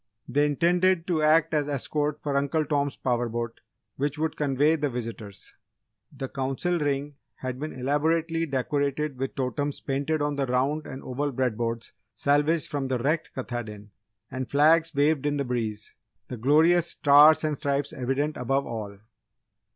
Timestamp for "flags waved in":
14.49-15.37